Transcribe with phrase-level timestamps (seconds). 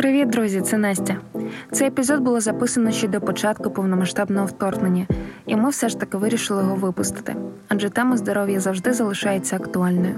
[0.00, 0.60] Привіт, друзі!
[0.60, 1.16] Це Настя.
[1.72, 5.06] Цей епізод було записано ще до початку повномасштабного вторгнення,
[5.46, 7.36] і ми все ж таки вирішили його випустити,
[7.68, 10.14] адже тема здоров'я завжди залишається актуальною.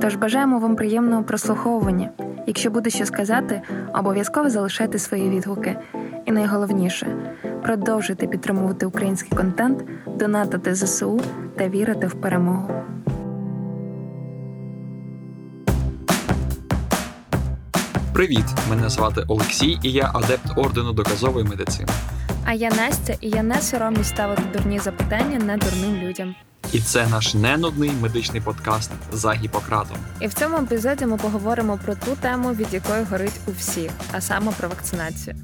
[0.00, 2.10] Тож бажаємо вам приємного прослуховування.
[2.46, 3.62] Якщо буде що сказати,
[3.94, 5.76] обов'язково залишайте свої відгуки.
[6.24, 7.06] І найголовніше
[7.62, 9.84] продовжуйте підтримувати український контент,
[10.18, 11.20] донатити ЗСУ
[11.56, 12.91] та вірити в перемогу.
[18.12, 18.44] Привіт!
[18.70, 21.88] Мене звати Олексій, і я адепт ордену доказової медицини.
[22.44, 26.34] А я Настя, і я не соромлюсь ставити дурні запитання не дурним людям.
[26.72, 29.96] І це наш ненудний медичний подкаст за Гіппократом.
[30.20, 34.20] І в цьому епізоді ми поговоримо про ту тему, від якої горить у всіх, а
[34.20, 35.36] саме про вакцинацію.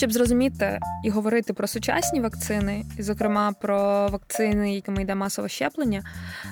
[0.00, 6.02] Щоб зрозуміти і говорити про сучасні вакцини, і, зокрема, про вакцини, якими йде масове щеплення,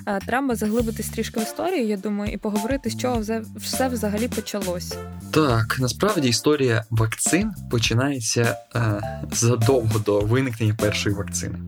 [0.06, 3.22] е, треба заглибитись трішки в історію, я думаю, і поговорити, з чого
[3.56, 4.94] все взагалі почалось.
[5.30, 11.58] Так, насправді історія вакцин починається е, задовго до виникнення першої вакцини.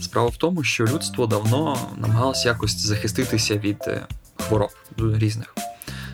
[0.00, 4.00] Справа в тому, що людство давно намагалося якось захиститися від е,
[4.36, 5.54] хвороб різних.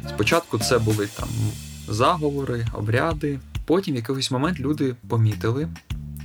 [0.09, 1.29] Спочатку це були там
[1.89, 3.39] заговори, обряди.
[3.67, 5.69] Потім в якийсь момент люди помітили,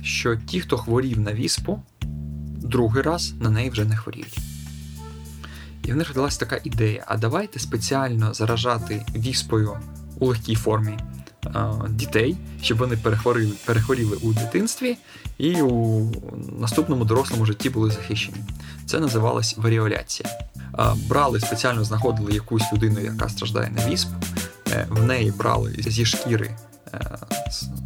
[0.02, 1.82] що ті, хто хворів на віспу,
[2.62, 4.38] другий раз на неї вже не хворіють.
[5.84, 9.76] І в них родилася така ідея: а давайте спеціально заражати віспою
[10.18, 10.98] у легкій формі
[11.44, 14.96] а, дітей, щоб вони перехворили, перехворіли у дитинстві
[15.38, 16.06] і у
[16.58, 18.38] наступному дорослому житті були захищені.
[18.86, 20.28] Це називалось варіоляція.
[20.72, 24.08] А, брали спеціально знаходили якусь людину, яка страждає на вісп,
[24.72, 26.71] е, в неї брали зі шкіри Е,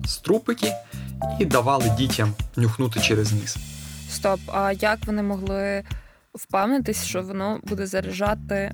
[0.06, 0.72] струпики
[1.40, 3.56] і давали дітям нюхнути через ніс.
[4.10, 5.82] Стоп, а як вони могли
[6.34, 8.72] впевнитись, що воно буде заряджати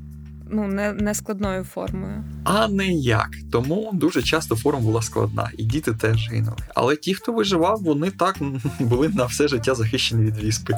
[0.53, 2.25] ну, не, не складною формою?
[2.45, 3.29] А не як.
[3.53, 6.57] Тому дуже часто форма була складна, і діти теж гинули.
[6.75, 8.37] Але ті, хто виживав, вони так
[8.81, 10.75] були на все життя захищені від віспи.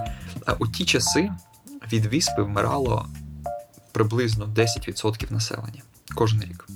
[0.46, 1.30] А у ті часи
[1.92, 3.06] від віспи вмирало
[3.92, 5.82] приблизно 10% населення
[6.14, 6.66] кожен рік.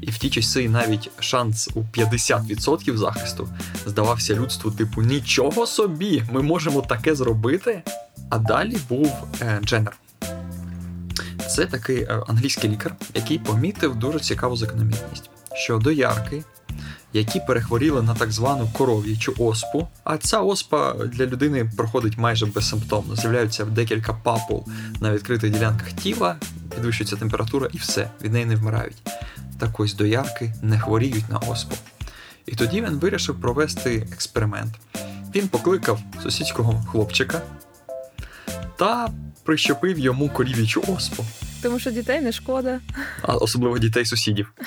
[0.00, 3.48] І в ті часи навіть шанс у 50% захисту
[3.86, 7.82] здавався людству, типу, нічого собі, ми можемо таке зробити.
[8.30, 9.12] А далі був
[9.42, 9.96] е, Дженнер.
[11.50, 16.44] Це такий е, англійський лікар, який помітив дуже цікаву закономірність, що доярки,
[17.12, 23.16] які перехворіли на так звану коров'ячу оспу, а ця оспа для людини проходить майже безсимптомно.
[23.16, 24.66] З'являються декілька папул
[25.00, 26.36] на відкритих ділянках тіла,
[26.74, 29.02] підвищується температура і все, від неї не вмирають
[29.60, 31.76] так ось доярки не хворіють на оспу.
[32.46, 34.74] І тоді він вирішив провести експеримент.
[35.34, 37.42] Він покликав сусідського хлопчика
[38.78, 39.08] та
[39.44, 41.24] прищепив йому корів'ячу оспу.
[41.62, 42.80] Тому що дітей не шкода.
[43.22, 44.54] А Особливо дітей сусідів.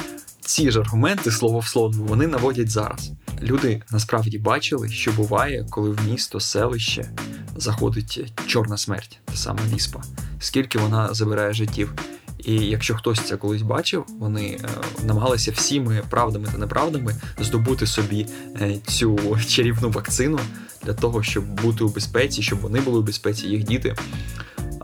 [0.47, 3.11] ці ж аргументи слово в слово вони наводять зараз.
[3.43, 7.11] Люди насправді бачили, що буває, коли в місто, селище
[7.57, 10.03] заходить чорна смерть, та саме віспа,
[10.41, 11.95] скільки вона забирає життів.
[12.39, 14.69] І якщо хтось це колись бачив, вони е,
[15.06, 18.26] намагалися всіми правдами та неправдами здобути собі
[18.61, 20.38] е, цю чарівну вакцину
[20.82, 23.97] для того, щоб бути у безпеці, щоб вони були у безпеці, їх діти.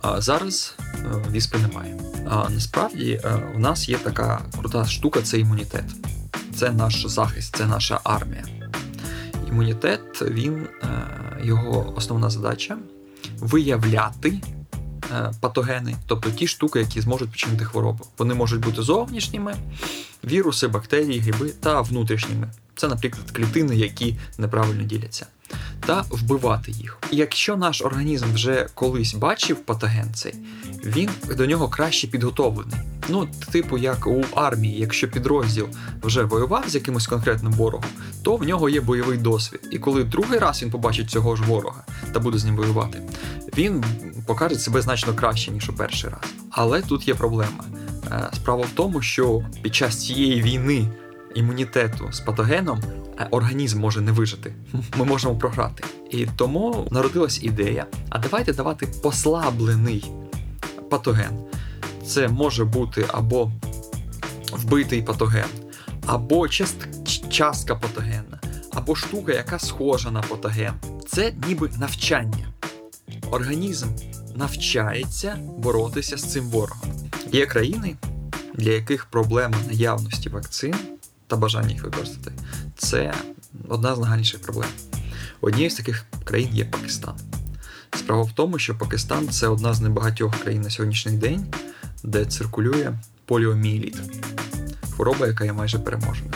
[0.02, 1.98] А зараз е, віспи немає.
[2.28, 3.20] А насправді
[3.54, 5.84] в нас є така крута штука це імунітет
[6.54, 8.44] це наш захист, це наша армія.
[9.48, 10.88] Імунітет, він, е,
[11.42, 12.78] його основна задача
[13.38, 14.40] виявляти
[15.12, 18.06] е, патогени, тобто ті штуки, які зможуть починити хворобу.
[18.18, 19.54] Вони можуть бути зовнішніми,
[20.24, 22.48] віруси, бактерії, гриби та внутрішніми.
[22.76, 25.26] Це, наприклад, клітини, які неправильно діляться,
[25.86, 26.98] та вбивати їх.
[27.10, 30.34] І якщо наш організм вже колись бачив патоген цей,
[30.84, 32.78] він до нього краще підготовлений.
[33.08, 35.68] Ну, типу, як у армії, якщо підрозділ
[36.02, 37.90] вже воював з якимось конкретним ворогом,
[38.22, 39.60] то в нього є бойовий досвід.
[39.70, 43.02] І коли другий раз він побачить цього ж ворога та буде з ним воювати,
[43.56, 43.84] він
[44.26, 46.20] покаже себе значно краще, ніж у перший раз.
[46.50, 47.64] Але тут є проблема.
[48.12, 50.88] Е, справа в тому, що під час цієї війни
[51.34, 52.80] імунітету з патогеном
[53.30, 54.54] організм може не вижити.
[54.96, 55.84] Ми можемо програти.
[56.10, 60.10] І тому народилась ідея: а давайте давати послаблений
[60.90, 61.38] патоген.
[62.06, 63.52] Це може бути або
[64.52, 65.48] вбитий патоген,
[66.06, 66.48] або
[67.30, 68.40] частка патогенна,
[68.72, 70.74] або штука, яка схожа на патоген.
[71.08, 72.48] Це ніби навчання.
[73.30, 73.88] Організм
[74.34, 76.90] навчається боротися з цим ворогом.
[77.32, 77.96] Є країни,
[78.54, 80.74] для яких проблема наявності вакцин
[81.32, 82.32] та бажання їх використати
[82.76, 83.14] це
[83.68, 84.68] одна з нагальніших проблем.
[85.40, 87.14] Однією з таких країн є Пакистан.
[87.96, 91.46] Справа в тому, що Пакистан це одна з небагатьох країн на сьогоднішній день,
[92.04, 92.92] де циркулює
[93.26, 94.00] поліоміеліт,
[94.90, 96.32] хвороба, яка є майже переможена.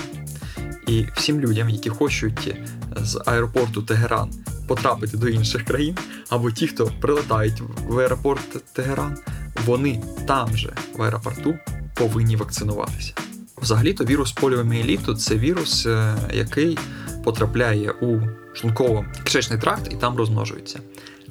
[0.87, 2.57] І всім людям, які хочуть
[2.97, 4.31] з аеропорту Тегеран
[4.69, 5.97] потрапити до інших країн,
[6.29, 9.19] або ті, хто прилетають в аеропорт Тегеран,
[9.67, 11.55] вони там же в аеропорту
[11.95, 13.26] повинні вакцинуватися.
[13.63, 16.79] Взагалі-то вірус поліоміеліту це вірус, е, який
[17.25, 18.21] потрапляє у
[18.55, 20.81] шлунково-кишечний тракт і там розмножується.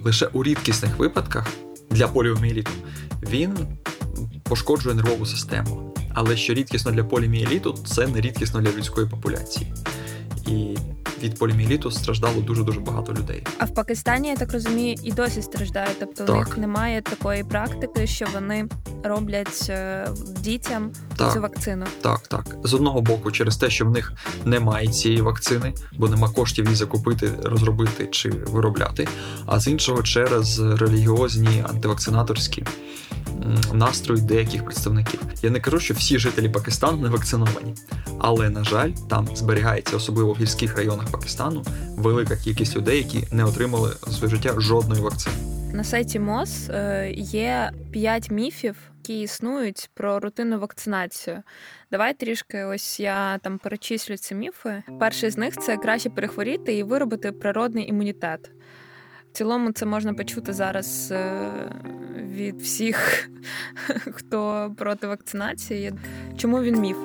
[0.04, 1.48] Лише у рідкісних випадках
[1.92, 2.72] для поліоміеліту
[3.30, 3.58] він
[4.44, 5.94] пошкоджує нервову систему.
[6.14, 9.74] Але що рідкісно для поліміеліту, це не рідкісно для людської популяції.
[10.48, 10.78] І
[11.26, 13.44] від поліміеліту страждало дуже дуже багато людей.
[13.58, 16.00] А в Пакистані я так розумію, і досі страждають.
[16.00, 16.36] Тобто так.
[16.36, 18.66] у них немає такої практики, що вони
[19.04, 20.08] роблять е,
[20.40, 21.34] дітям так.
[21.34, 21.86] цю вакцину.
[22.02, 22.58] Так, так.
[22.64, 24.14] З одного боку, через те, що в них
[24.46, 29.08] немає цієї вакцини, бо нема коштів її закупити, розробити чи виробляти.
[29.46, 32.64] А з іншого, через релігіозні антивакцинаторські
[33.74, 35.22] настрої деяких представників.
[35.42, 37.76] Я не кажу, що всі жителі Пакистану не вакциновані,
[38.20, 41.64] але на жаль, там зберігається особливо в гірських районах Пакистану
[41.98, 45.36] велика кількість людей, які не отримали своє життя жодної вакцини.
[45.74, 51.44] На сайті МОЗ е, є п'ять міфів, які існують про рутинну вакцинацію.
[51.92, 54.84] Давай трішки, ось я там перечислю ці міфи.
[55.00, 58.52] Перший з них це краще перехворіти і виробити природний імунітет.
[59.36, 61.52] Цілому це можна почути зараз е,
[62.32, 63.30] від всіх,
[64.12, 65.94] хто проти вакцинації.
[66.38, 66.98] Чому він міф?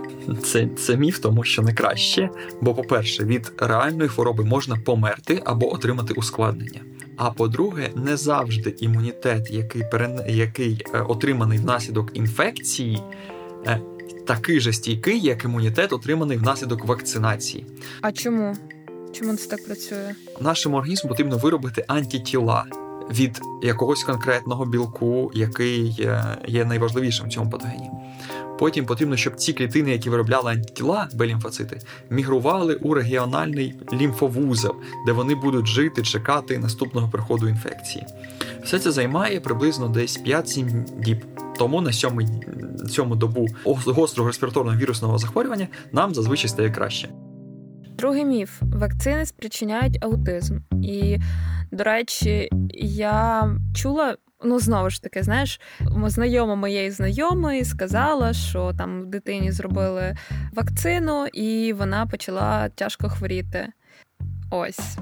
[0.45, 2.31] Це це міф, тому що не краще.
[2.61, 6.81] Бо, по-перше, від реальної хвороби можна померти або отримати ускладнення.
[7.17, 10.21] А по-друге, не завжди імунітет, який перен...
[10.29, 13.03] який е, отриманий внаслідок інфекції,
[13.67, 13.81] е,
[14.27, 17.67] такий же стійкий, як імунітет, отриманий внаслідок вакцинації.
[18.01, 18.57] А чому?
[19.13, 20.15] Чому це так працює?
[20.41, 22.65] Нашому організму потрібно виробити антитіла
[23.11, 26.09] від якогось конкретного білку, який
[26.47, 27.91] є найважливішим в цьому патогені.
[28.59, 31.81] Потім потрібно, щоб ці клітини, які виробляли антитіла, Б-лімфоцити,
[32.11, 34.75] мігрували у регіональний лімфовузел,
[35.07, 38.07] де вони будуть жити, чекати наступного приходу інфекції.
[38.65, 41.25] Все це займає приблизно десь 5-7 діб.
[41.59, 42.21] Тому на сьому,
[42.91, 47.09] цьому добу гострого респіраторного вірусного захворювання нам зазвичай стає краще.
[48.01, 50.59] Другий міф: вакцини спричиняють аутизм.
[50.83, 51.19] І,
[51.73, 52.49] до речі,
[52.83, 54.17] я чула.
[54.45, 55.61] Ну, знову ж таки, знаєш,
[56.07, 60.17] знайома моєї знайомої сказала, що там дитині зробили
[60.53, 63.67] вакцину, і вона почала тяжко хворіти.
[64.51, 64.97] Ось.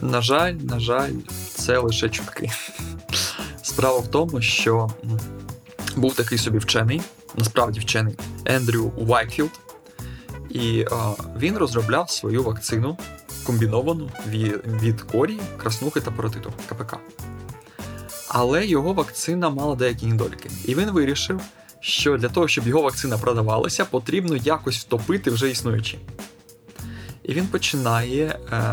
[0.00, 1.12] На жаль, на жаль,
[1.54, 2.50] це лише чутки.
[3.62, 4.90] Справа в тому, що
[5.96, 7.02] був такий собі вчений,
[7.36, 9.69] насправді вчений Ендрю Уайтфілд.
[10.50, 12.98] І а, він розробляв свою вакцину
[13.46, 16.96] комбіновану від, від корі, краснухи та паротиту КПК.
[18.28, 20.50] Але його вакцина мала деякі недоліки.
[20.64, 21.40] І він вирішив,
[21.80, 25.98] що для того, щоб його вакцина продавалася, потрібно якось втопити вже існуючі.
[27.22, 28.72] І він починає е,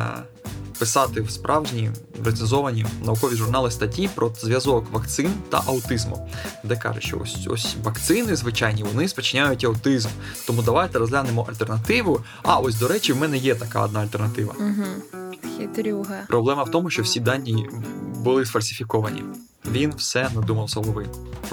[0.79, 1.91] писати в справжні
[2.25, 6.29] рецензовані наукові журнали статті про зв'язок вакцин та аутизму,
[6.63, 10.09] де каже, що ось ось вакцини звичайні вони спричиняють аутизм.
[10.47, 12.21] Тому давайте розглянемо альтернативу.
[12.43, 14.53] А ось до речі, в мене є така одна альтернатива.
[14.59, 14.85] Угу.
[15.57, 16.23] Хитрюга.
[16.27, 17.69] Проблема в тому, що всі дані
[18.15, 19.23] були сфальсифіковані.
[19.71, 21.09] Він все надумав з голови.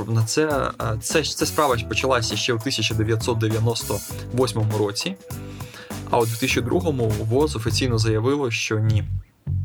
[0.09, 5.17] На це, е, це, це справа почалася ще в 1998 році.
[6.15, 9.05] А у 2002-му ВОЗ офіційно заявило, що ні,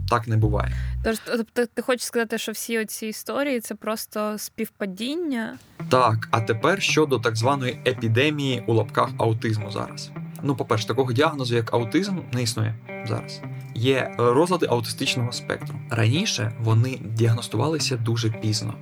[0.09, 0.73] так не буває.
[1.03, 5.57] Тож Тобто, ти хочеш сказати, що всі ці історії це просто співпадіння?
[5.89, 10.11] Так, а тепер щодо так званої епідемії у лапках аутизму зараз.
[10.43, 12.75] Ну, по-перше, такого діагнозу, як аутизм, не існує
[13.07, 13.41] зараз.
[13.75, 15.75] Є розлади аутистичного спектру.
[15.89, 18.73] Раніше вони діагностувалися дуже пізно.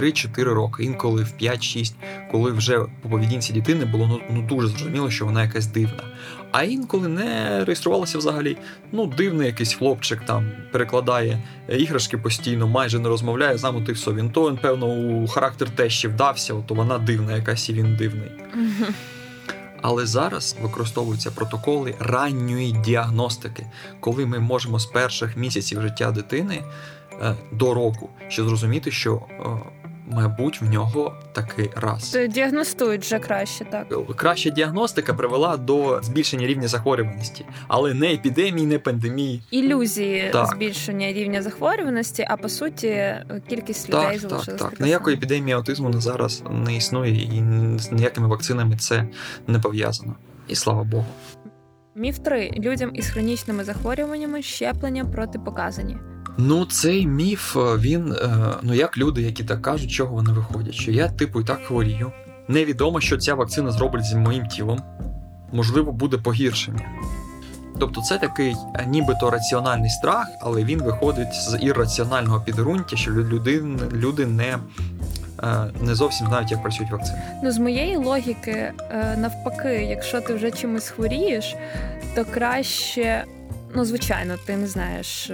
[0.00, 1.92] 3-4 роки, інколи в 5-6,
[2.30, 6.04] коли вже по поведінці дитини було ну, ну дуже зрозуміло, що вона якась дивна.
[6.52, 8.56] А інколи не реєструвалася взагалі.
[8.92, 14.12] Ну, дивний якийсь хлопчик там перекладає іграшки постійно, майже не розмовляє, замутив все.
[14.12, 18.30] Він то, він, певно, у характер тещі вдався, то вона дивна, якась і він дивний.
[19.82, 23.66] Але зараз використовуються протоколи ранньої діагностики,
[24.00, 26.62] коли ми можемо з перших місяців життя дитини
[27.22, 29.44] е, до року ще зрозуміти, що е,
[30.10, 32.18] мабуть, в нього такий раз.
[32.28, 34.16] Діагностують вже краще, так.
[34.16, 39.42] Краща діагностика привела до збільшення рівня захворюваності, але не епідемії, не пандемії.
[39.50, 40.46] Ілюзії так.
[40.46, 43.14] збільшення рівня захворюваності, а по суті,
[43.48, 44.64] кількість людей так, залишилася.
[44.64, 44.80] Так, так.
[44.80, 47.42] Ніякої епідемії аутизму на зараз не існує, і
[47.78, 49.04] з ніякими вакцинами це
[49.46, 50.14] не пов'язано.
[50.48, 51.06] І слава Богу.
[51.94, 52.50] Міф 3.
[52.56, 55.96] людям із хронічними захворюваннями щеплення протипоказані.
[56.38, 60.74] Ну, цей міф, е, він, е, ну як люди, які так кажуть, чого вони виходять,
[60.74, 62.12] що я, типу, і так хворію.
[62.48, 64.82] Невідомо, що ця вакцина зробить зі моїм тілом,
[65.52, 66.84] можливо, буде погіршення.
[67.78, 73.64] Тобто це такий е, нібито раціональний страх, але він виходить з ірраціонального підґрунтя, що люди,
[73.92, 74.58] люди не
[75.80, 77.22] не зовсім знають, як працюють вакцини.
[77.42, 78.72] Ну, з моєї логіки,
[79.16, 81.56] навпаки, якщо ти вже чимось хворієш,
[82.14, 83.24] то краще,
[83.74, 85.30] ну звичайно, ти не знаєш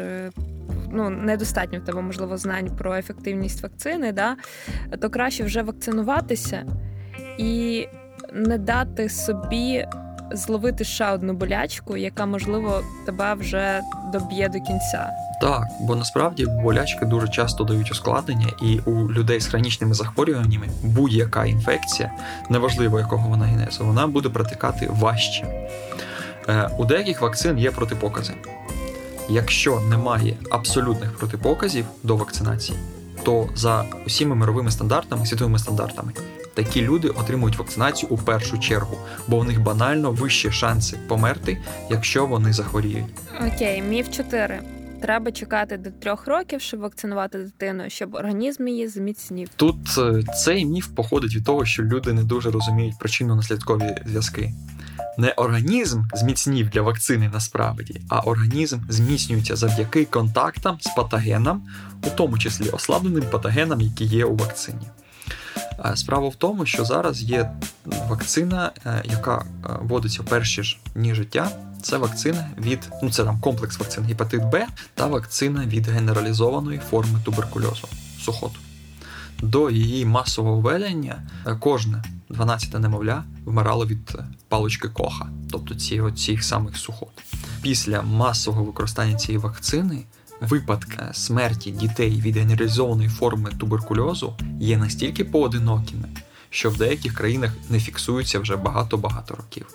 [0.96, 4.36] ну недостатньо в тебе можливо знань про ефективність вакцини, да,
[5.00, 6.64] то краще вже вакцинуватися
[7.38, 7.86] і
[8.32, 9.86] не дати собі
[10.32, 13.80] зловити ще одну болячку, яка можливо тебе вже
[14.12, 15.10] доб'є до кінця.
[15.40, 21.44] Так, бо насправді болячки дуже часто дають ускладнення, і у людей з хронічними захворюваннями будь-яка
[21.44, 22.10] інфекція,
[22.50, 25.68] неважливо якого вона генезу, вона буде протикати важче.
[26.48, 28.32] Е, у деяких вакцин є протипокази.
[29.28, 32.78] Якщо немає абсолютних протипоказів до вакцинації,
[33.22, 36.12] то за усіма мировими стандартами, світовими стандартами,
[36.54, 41.58] такі люди отримують вакцинацію у першу чергу, бо у них банально вищі шанси померти,
[41.90, 43.06] якщо вони захворіють.
[43.46, 44.60] Окей, міф 4.
[45.02, 49.48] Треба чекати до трьох років, щоб вакцинувати дитину, щоб організм її зміцнів.
[49.56, 54.52] Тут е, цей міф походить від того, що люди не дуже розуміють причинно-наслідкові зв'язки
[55.18, 61.62] не організм зміцнів для вакцини насправді, а організм зміцнюється завдяки контактам з патогеном,
[62.06, 64.86] у тому числі ослабленим патогенам, які є у вакцині.
[65.94, 67.50] Справа в тому, що зараз є
[68.08, 71.50] вакцина, е, яка е, вводиться перші ж дні життя.
[71.82, 77.18] Це вакцина від, ну це там комплекс вакцин гепатит Б та вакцина від генералізованої форми
[77.24, 77.88] туберкульозу
[78.20, 78.60] сухоту.
[79.42, 84.18] До її масового введення е, кожне 12 немовля вмирало від
[84.48, 87.22] палички коха, тобто ці, цих самих сухот.
[87.62, 90.04] Після масового використання цієї вакцини
[90.40, 96.08] випадки смерті дітей від генералізованої форми туберкульозу є настільки поодинокими,
[96.50, 99.66] що в деяких країнах не фіксуються вже багато-багато років.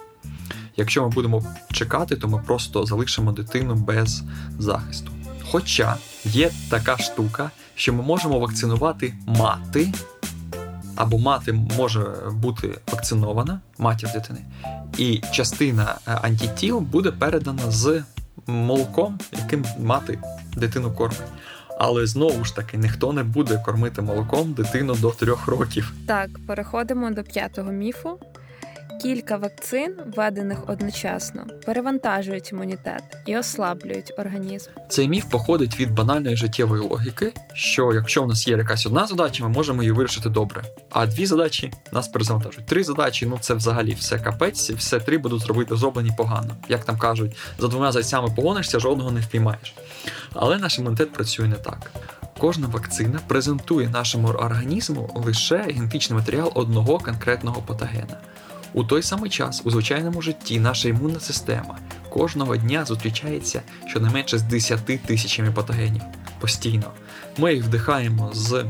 [0.78, 4.24] Якщо ми будемо чекати, то ми просто залишимо дитину без
[4.60, 5.12] захисту.
[5.52, 9.94] Хоча є така штука, що ми можемо вакцинувати мати
[11.02, 14.40] або мати може бути вакцинована, матір дитини,
[14.98, 18.04] і частина е, антитіл буде передана з
[18.48, 20.20] молоком, яким мати
[20.58, 21.22] дитину кормить.
[21.80, 25.94] Але знову ж таки ніхто не буде кормити молоком дитину до трьох років.
[26.08, 28.20] Так, переходимо до п'ятого міфу.
[29.02, 34.70] Кілька вакцин, введених одночасно, перевантажують імунітет і ослаблюють організм.
[34.90, 39.44] Цей міф походить від банальної життєвої логіки, що якщо у нас є якась одна задача,
[39.44, 40.64] ми можемо її вирішити добре.
[40.90, 42.68] А дві задачі нас перезавантажують.
[42.68, 46.56] Три задачі ну це взагалі все капець, все три будуть зробити зроблені погано.
[46.70, 49.74] Як там кажуть, за двома зайцями погонишся, жодного не впіймаєш.
[50.34, 51.92] Але наш імунітет працює не так.
[52.40, 58.18] Кожна вакцина презентує нашому організму лише генетичний матеріал одного конкретного патогена.
[58.74, 61.78] У той самий час у звичайному житті наша імунна система
[62.10, 66.02] кожного дня зустрічається щонайменше з 10 тисячами патогенів
[66.40, 66.92] постійно.
[67.38, 68.66] Ми їх вдихаємо з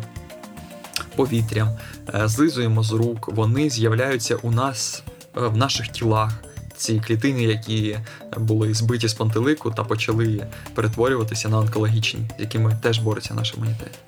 [1.15, 1.69] повітрям,
[2.13, 5.03] е, злизуємо з рук, вони з'являються у нас
[5.37, 6.43] е, в наших тілах
[6.81, 7.97] ці клітини, які
[8.37, 13.99] були збиті з пантелику та почали перетворюватися на онкологічні, з якими теж бореться наш імунітет.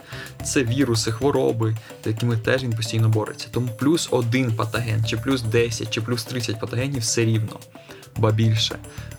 [0.44, 3.48] Це віруси, хвороби, з якими теж він постійно бореться.
[3.52, 7.60] Тому плюс один патоген, чи плюс 10, чи плюс 30 патогенів все рівно,
[8.18, 8.76] ба більше.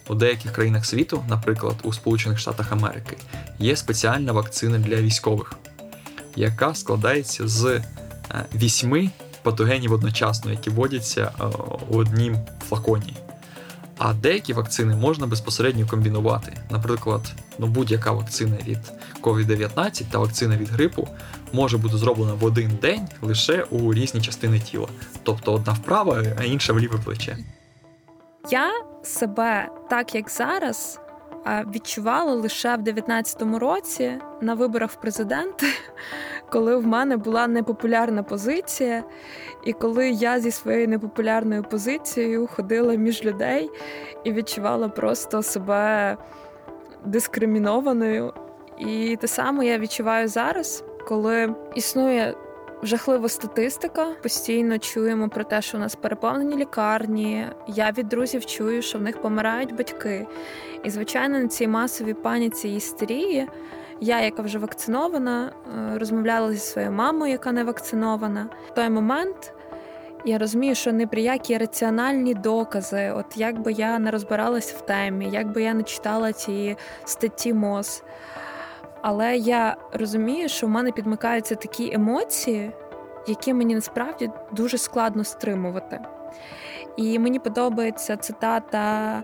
[0.08, 3.16] У деяких країнах світу, наприклад, у Сполучених Штатах Америки,
[3.58, 5.52] є спеціальна вакцина для військових,
[6.36, 7.84] яка складається з е,
[8.54, 9.10] вісьми
[9.42, 11.44] патогенів одночасно, які вводяться е,
[11.90, 13.16] у однім флаконі.
[13.98, 16.56] А деякі вакцини можна безпосередньо комбінувати.
[16.70, 18.78] Наприклад, ну, будь-яка вакцина від
[19.22, 21.08] COVID-19 та вакцина від грипу
[21.52, 24.88] може бути зроблена в один день лише у різні частини тіла.
[25.22, 27.36] Тобто одна вправа, а інша в ліве плече.
[28.50, 28.70] Я
[29.02, 31.00] себе так як зараз
[31.46, 35.66] відчувала лише в 19-му році на виборах в президенти,
[36.50, 39.04] коли в мене була непопулярна позиція,
[39.64, 43.70] і коли я зі своєю непопулярною позицією ходила між людей
[44.24, 46.16] і відчувала просто себе
[47.04, 48.32] дискримінованою.
[48.78, 52.34] І те саме я відчуваю зараз, коли існує
[52.82, 54.06] жахлива статистика.
[54.22, 57.46] Постійно чуємо про те, що у нас переповнені лікарні.
[57.68, 60.26] Я від друзів чую, що в них помирають батьки.
[60.84, 63.48] І, звичайно, на цій масовій паніці істерії
[64.00, 65.52] я, яка вже вакцинована,
[65.94, 68.46] е, розмовляла зі своєю мамою, яка не вакцинована.
[68.66, 69.54] В той момент.
[70.26, 74.80] Я розумію, що не при які раціональні докази, от як би я не розбиралась в
[74.80, 78.02] темі, як би я не читала ці статті МОЗ.
[79.02, 82.72] Але я розумію, що в мене підмикаються такі емоції,
[83.26, 86.00] які мені насправді дуже складно стримувати.
[86.96, 89.22] І мені подобається цитата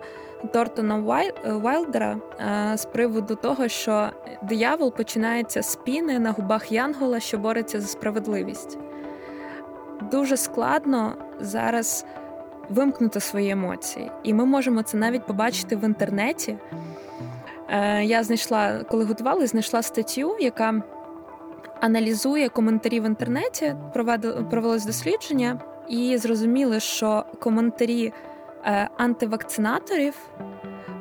[0.53, 4.11] Тортона Вайлдера е, з приводу того, що
[4.43, 8.79] диявол починається з піни на губах Янгола, що бореться за справедливість.
[10.11, 12.07] Дуже складно зараз
[12.69, 16.57] вимкнути свої емоції, і ми можемо це навіть побачити в інтернеті.
[17.69, 20.83] Е, я знайшла, коли готувала, знайшла статтю, яка
[21.81, 23.75] аналізує коментарі в інтернеті,
[24.51, 28.30] провелось дослідження, і зрозуміли, що коментарі е,
[28.97, 30.15] антивакцинаторів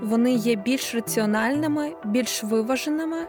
[0.01, 3.27] вони є більш раціональними, більш виваженими,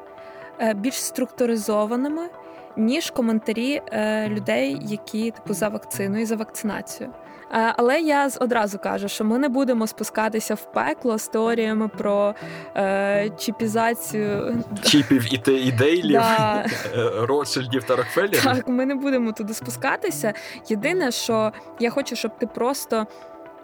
[0.61, 2.29] е, більш структуризованими,
[2.77, 3.83] ніж коментарі
[4.29, 7.11] людей, які типу за вакцину і за вакцинацію.
[7.53, 12.35] Е, але я одразу кажу, що ми не будемо спускатися в пекло з теоріями про
[12.77, 16.67] е, чіпізацію чіпів і те і дейлів, да.
[16.95, 18.45] Е, Ротшильдів та Рокфеллерів.
[18.45, 20.33] Так, ми не будемо туди спускатися.
[20.69, 23.07] Єдине, що я хочу, щоб ти просто.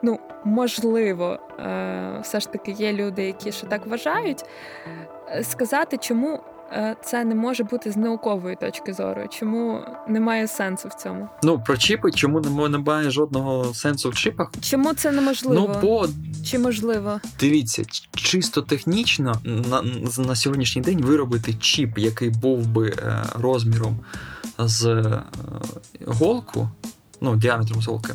[0.03, 4.45] Ну, можливо, е, все ж таки є люди, які ще так вважають,
[5.43, 6.41] сказати, чому
[6.73, 9.23] Е, це не може бути з наукової точки зору.
[9.31, 11.29] Чому немає сенсу в цьому?
[11.43, 14.51] Ну про чіпи, чому немає жодного сенсу в чіпах?
[14.61, 15.55] Чому це неможливо?
[15.55, 16.09] Ну бо
[16.45, 17.21] чи можливо?
[17.41, 17.83] Дивіться,
[18.15, 19.83] чисто технічно на,
[20.19, 23.99] на сьогоднішній день виробити чіп, який був би е, розміром
[24.59, 25.23] з е,
[26.07, 26.69] голку,
[27.21, 28.15] ну діаметром з голки,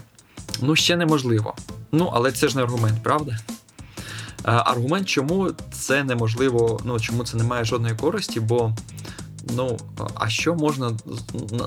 [0.62, 1.56] ну ще неможливо.
[1.92, 3.32] Ну але це ж не аргумент, правда?
[3.32, 8.74] Е, аргумент, чому це неможливо, ну чому це не має жодної користі, бо
[9.56, 9.78] ну
[10.16, 10.92] а що можна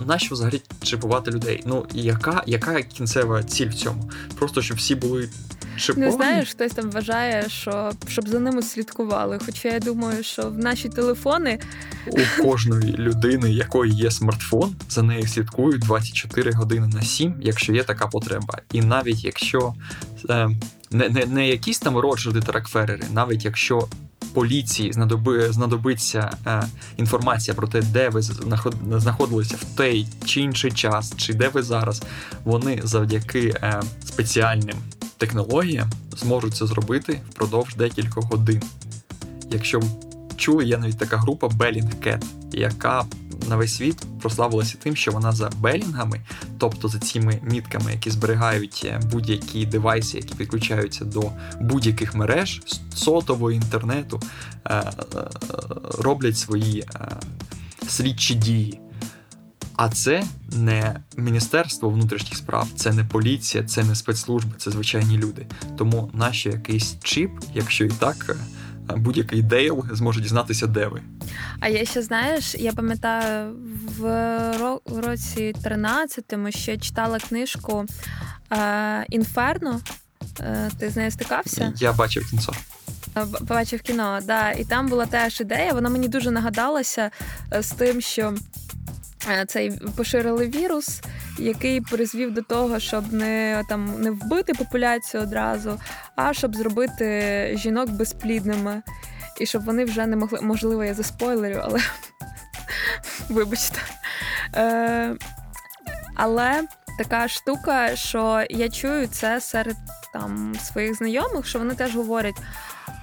[0.07, 1.63] на що взагалі чіпувати людей?
[1.67, 4.11] Ну яка яка кінцева ціль в цьому?
[4.39, 5.29] Просто щоб всі були
[5.77, 6.11] чиповані?
[6.11, 9.39] Не знаєш, хтось там вважає, що щоб за ними слідкували.
[9.47, 11.59] Хоча я думаю, що в наші телефони
[12.07, 17.83] у кожної людини, якої є смартфон, за нею слідкують 24 години на 7, якщо є
[17.83, 19.75] така потреба, і навіть якщо.
[20.31, 20.51] Е,
[20.91, 23.89] не не, не якісь там Роджерди та Рокферери, навіть якщо
[24.35, 26.63] поліції знадоби, знадобиться е,
[26.97, 28.23] інформація про те, де ви
[28.97, 32.03] знаходилися в той чи інший час, чи де ви зараз,
[32.45, 34.77] вони завдяки е, спеціальним
[35.25, 38.63] технологіям зможуть це зробити впродовж декількох годин.
[39.51, 39.81] Якщо
[40.37, 43.05] чули, є навіть така група Bellingcat, яка
[43.49, 46.21] на весь світ прославилася тим, що вона за белінгами,
[46.59, 52.63] тобто за цими мітками, які зберігають е, будь-які девайси, які підключаються до будь-яких мереж,
[52.95, 54.21] сотового інтернету,
[54.65, 54.93] е, е,
[55.99, 56.85] роблять свої
[57.89, 58.81] слідчі дії.
[59.77, 65.47] А це не Міністерство внутрішніх справ, це не поліція, це не спецслужби, це звичайні люди.
[65.79, 68.37] Тому наш якийсь чіп, якщо і так
[68.89, 71.03] будь-який дейл зможе дізнатися, де ви.
[71.61, 73.55] А я ще знаєш, я пам'ятаю,
[73.99, 74.53] в
[74.97, 77.85] році 13 ми ще читала книжку
[78.53, 79.81] е, Інферно.
[80.41, 81.73] Е, ти з нею стикався?
[81.77, 82.53] Я бачив кінцо.
[83.41, 84.51] Бачив кіно, да.
[84.51, 85.73] І там була теж ідея.
[85.73, 87.11] Вона мені дуже нагадалася
[87.53, 88.35] е, з тим, що
[88.74, 88.74] Е,
[89.47, 91.01] цей поширили вірус,
[91.39, 95.81] який призвів до того, щоб не там не вбити популяцію одразу,
[96.17, 98.83] а щоб зробити жінок безплідними.
[99.41, 101.81] І щоб вони вже не могли, можливо, я заспойлерю, але
[103.29, 103.79] вибачте.
[104.57, 105.17] Е,
[106.17, 106.63] Але
[106.99, 109.77] така штука, що я чую це серед
[110.15, 112.35] там своїх знайомих, що вони теж говорять: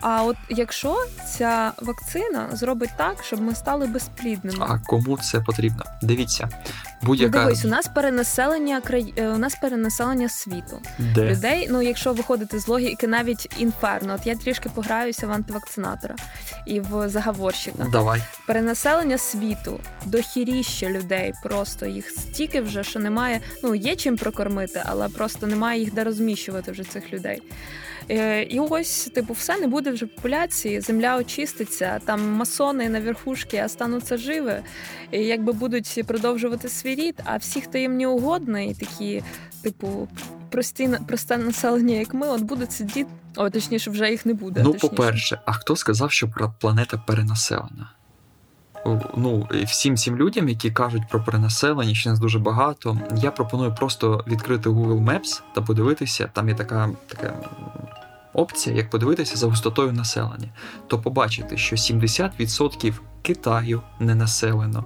[0.01, 0.97] А от якщо
[1.37, 5.83] ця вакцина зробить так, щоб ми стали безплідними, а кому це потрібно?
[6.01, 6.49] Дивіться,
[7.01, 9.13] будь-яка ну, дивись, у нас перенаселення край...
[9.17, 11.31] Е, у нас перенаселення світу Де?
[11.31, 11.67] людей.
[11.71, 16.15] Ну, якщо виходити з логіки, навіть інферно, от я трішки пограюся в антивакцинатора
[16.65, 17.87] і в заговорщика.
[17.91, 23.41] Давай Перенаселення світу, дохіріще людей, просто їх стільки вже, що немає.
[23.63, 27.41] Ну є чим прокормити, але просто немає їх де розміщувати вже цих людей.
[28.09, 33.63] Е, і ось, типу, все не буде вже популяції, земля очиститься, там масони на верхушки
[33.63, 34.53] остануться живі,
[35.11, 39.23] і якби будуть продовжувати свій рід, а всі, хто їм не угодний, такі,
[39.63, 40.07] типу,
[40.49, 43.09] прості просте населення, як ми, от будуть сидіти.
[43.35, 44.61] О, точніше, вже їх не буде.
[44.63, 44.95] Ну, точніше.
[44.95, 47.89] по-перше, а хто сказав, що планета перенаселена?
[49.15, 54.69] Ну, всім цим людям, які кажуть про перенаселення, нас дуже багато, я пропоную просто відкрити
[54.69, 57.33] Google Maps та подивитися, там є така така
[58.33, 60.49] опція, як подивитися за густотою населення,
[60.87, 64.85] то побачити, що 70% Китаю не населено,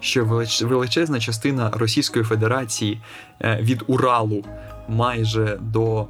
[0.00, 0.24] що
[0.62, 3.00] величезна частина Російської Федерації
[3.40, 4.44] е, від Уралу
[4.88, 6.06] майже до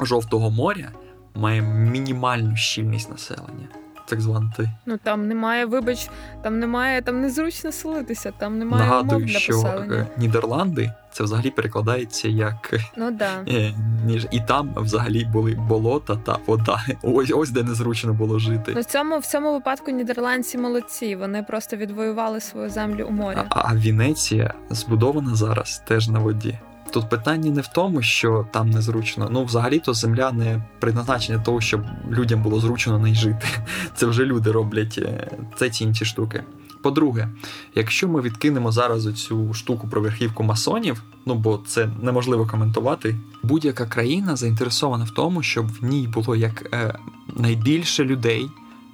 [0.00, 0.92] Жовтого моря
[1.34, 3.68] має мінімальну щільність населення
[4.10, 4.70] так звати.
[4.86, 6.08] Ну там немає, вибач,
[6.42, 9.94] там немає, там незручно селитися, там немає Нагадую, умов для що поселення.
[9.94, 13.30] Е, Нідерланди це взагалі перекладається як ну да.
[13.48, 16.84] Е, ніж і там взагалі були болота та вода.
[17.02, 18.72] Ось ось де незручно було жити.
[18.74, 21.16] Ну, в цьому в цьому випадку нідерландці молодці.
[21.16, 23.38] Вони просто відвоювали свою землю у морі.
[23.48, 26.58] А, а Венеція збудована зараз теж на воді.
[26.92, 29.28] Тут питання не в тому, що там незручно.
[29.30, 33.46] Ну, взагалі-то земля не призначення того, щоб людям було зручно не жити.
[33.94, 36.44] Це вже люди роблять е, це ці інші штуки.
[36.82, 37.28] По-друге,
[37.74, 43.86] якщо ми відкинемо зараз цю штуку про верхівку масонів, ну бо це неможливо коментувати, будь-яка
[43.86, 46.98] країна заінтересована в тому, щоб в ній було як е,
[47.36, 48.50] найбільше людей.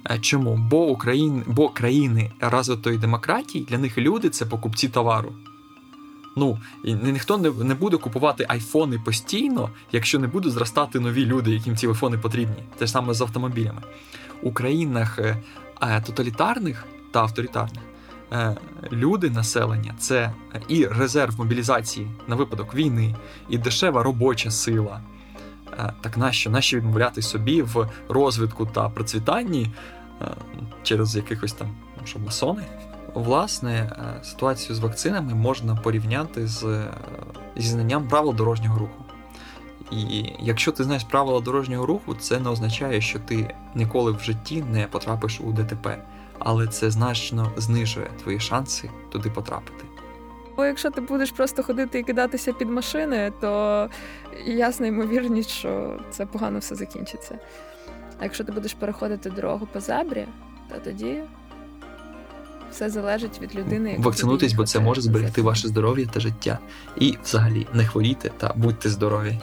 [0.09, 0.67] Е, чому?
[0.71, 5.33] Бо Україн, бо країни розвитої демократії для них люди це покупці товару.
[6.37, 11.51] Ну і ніхто не не буде купувати айфони постійно, якщо не будуть зростати нові люди,
[11.51, 12.63] яким ці айфони потрібні.
[12.77, 13.81] Те ж саме з автомобілями.
[14.41, 15.37] У країнах е,
[15.81, 17.83] е, тоталітарних та авторитарних
[18.31, 18.55] е,
[18.91, 20.31] люди, населення це
[20.67, 23.15] і резерв мобілізації на випадок війни,
[23.49, 25.01] і дешева робоча сила.
[26.01, 26.49] Так нащо?
[26.49, 29.71] Нащо відмовляти собі в розвитку та процвітанні
[30.83, 31.67] через якихось там,
[32.01, 32.63] ну, що масони?
[33.17, 36.93] Власне, е, ситуацію з вакцинами можна порівняти з, е,
[37.55, 39.05] зі знанням правил дорожнього руху.
[39.91, 44.63] І якщо ти знаєш правила дорожнього руху, це не означає, що ти ніколи в житті
[44.71, 45.97] не потрапиш у ДТП,
[46.39, 49.85] але це значно знижує твої шанси туди потрапити.
[50.57, 53.89] Бо якщо ти будеш просто ходити і кидатися під машини, то
[54.45, 57.39] ясна ймовірність, що це погано все закінчиться.
[58.19, 60.27] А якщо ти будеш переходити дорогу по зебрі,
[60.69, 61.23] то тоді
[62.71, 63.95] все залежить від людини.
[63.99, 66.59] Вакцинуйтесь, бо це може зберегти ваше здоров'я та життя.
[66.99, 69.37] І, взагалі, не хворійте та будьте здорові.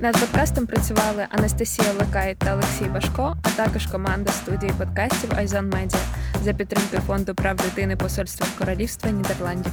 [0.00, 6.00] Над подкастом працювали Анастасія Лакай та Олексій Башко, а також команда студії подкастів Айзон Медіа
[6.44, 9.72] за підтримки фонду прав дитини Посольства Королівства Нідерландів.